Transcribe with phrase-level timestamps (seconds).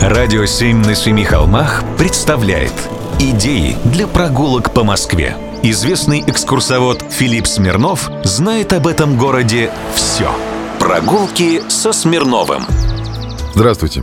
[0.00, 2.72] Радио «Семь на семи холмах» представляет
[3.18, 5.36] Идеи для прогулок по Москве.
[5.62, 10.34] Известный экскурсовод Филипп Смирнов знает об этом городе все.
[10.78, 12.62] Прогулки со Смирновым.
[13.54, 14.02] Здравствуйте.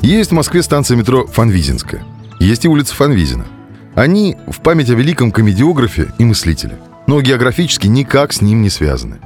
[0.00, 2.04] Есть в Москве станция метро Фанвизинская.
[2.40, 3.46] Есть и улица Фанвизина.
[3.94, 6.76] Они в память о великом комедиографе и мыслителе.
[7.06, 9.18] Но географически никак с ним не связаны.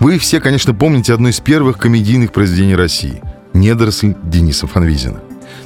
[0.00, 3.22] Вы все, конечно, помните одно из первых комедийных произведений России
[3.52, 5.20] «Недоросль» Дениса Фанвизина.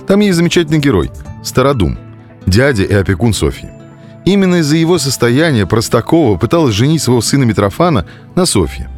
[0.07, 1.11] Там есть замечательный герой–
[1.43, 1.99] Стародум,
[2.47, 3.69] дядя и опекун Софьи.
[4.25, 8.91] Именно из-за его состояния Простакова пыталась женить своего сына Митрофана на Софье.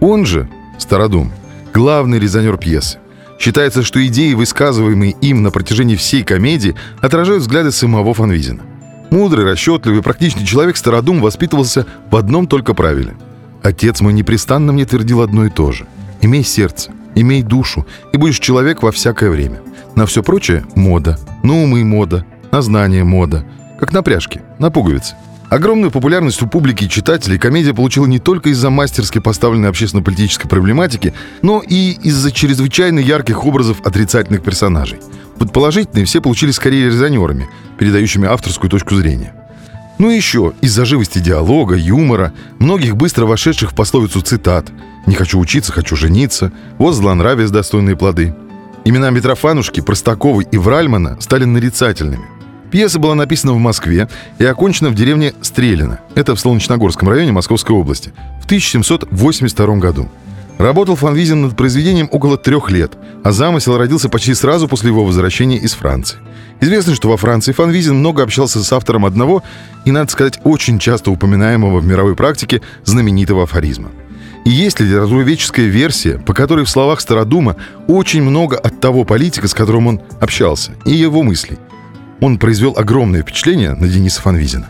[0.00, 0.48] Он же,
[0.78, 1.32] Стародум,
[1.72, 2.98] главный резонер пьесы.
[3.38, 8.62] Считается, что идеи, высказываемые им на протяжении всей комедии, отражают взгляды самого Фанвизина.
[9.10, 13.16] Мудрый, расчетливый, практичный человек Стародум воспитывался в одном только правиле.
[13.62, 15.86] Отец мой непрестанно мне твердил одно и то же.
[16.20, 19.60] «Имей сердце, имей душу, и будешь человек во всякое время».
[19.98, 21.18] На все прочее– мода.
[21.42, 22.24] На умы– мода.
[22.52, 23.44] На знания– мода.
[23.80, 25.16] Как на пряжке, на пуговицы.
[25.48, 31.14] Огромную популярность у публики и читателей комедия получила не только из-за мастерски поставленной общественно-политической проблематики,
[31.42, 35.00] но и из-за чрезвычайно ярких образов отрицательных персонажей.
[35.36, 39.34] Предположительные все получили скорее резонерами, передающими авторскую точку зрения.
[39.98, 44.70] Ну и еще, из-за живости диалога, юмора, многих быстро вошедших в пословицу цитат
[45.06, 48.32] «Не хочу учиться, хочу жениться», «Вот злонравие с достойные плоды»,
[48.84, 52.24] Имена Митрофанушки, Простаковой и Вральмана стали нарицательными.
[52.70, 57.74] Пьеса была написана в Москве и окончена в деревне Стрелино, это в Солнечногорском районе Московской
[57.74, 58.12] области,
[58.42, 60.08] в 1782 году.
[60.58, 65.56] Работал Фанвизин над произведением около трех лет, а замысел родился почти сразу после его возвращения
[65.56, 66.18] из Франции.
[66.60, 69.42] Известно, что во Франции Фанвизин много общался с автором одного
[69.84, 73.90] и, надо сказать, очень часто упоминаемого в мировой практике знаменитого афоризма–
[74.44, 79.54] и есть литературоведческая версия, по которой в словах Стародума очень много от того политика, с
[79.54, 81.58] которым он общался, и его мыслей.
[82.20, 84.68] Он произвел огромное впечатление на Дениса Фанвизина.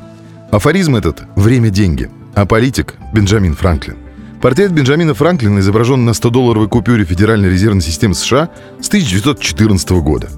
[0.50, 3.96] Афоризм этот «время– деньги», а политик– Бенджамин Франклин.
[4.40, 10.28] Портрет Бенджамина Франклина изображен на 100-долларовой купюре Федеральной резервной системы США с 1914 года.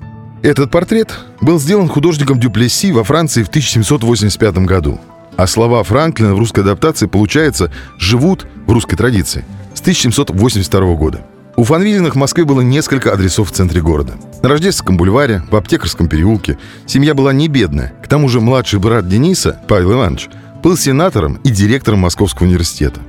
[0.43, 4.99] Этот портрет был сделан художником Дюплесси во Франции в 1785 году.
[5.41, 9.43] А слова Франклина в русской адаптации, получается, живут в русской традиции
[9.73, 11.23] с 1782 года.
[11.57, 14.17] У Фанвизиных в Москве было несколько адресов в центре города.
[14.43, 16.59] На Рождественском бульваре, в Аптекарском переулке.
[16.85, 17.95] Семья была не бедная.
[18.05, 20.29] К тому же младший брат Дениса, Павел Иванович,
[20.63, 23.01] был сенатором и директором Московского университета.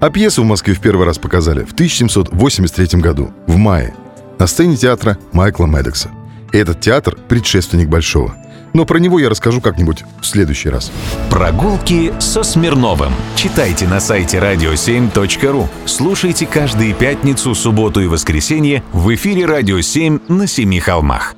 [0.00, 3.94] А пьесу в Москве в первый раз показали в 1783 году, в мае,
[4.40, 6.10] на сцене театра Майкла Медекса.
[6.50, 8.34] И этот театр– предшественник Большого–
[8.76, 10.92] но про него я расскажу как-нибудь в следующий раз.
[11.30, 13.12] Прогулки со Смирновым.
[13.34, 15.66] Читайте на сайте radio7.ru.
[15.86, 21.34] Слушайте каждые пятницу, субботу и воскресенье в эфире «Радио 7» на Семи холмах.